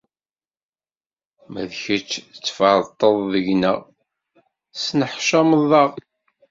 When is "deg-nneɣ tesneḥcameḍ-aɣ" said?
3.33-5.89